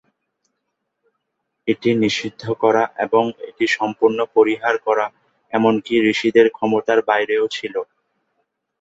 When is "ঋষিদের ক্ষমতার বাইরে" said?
6.11-7.35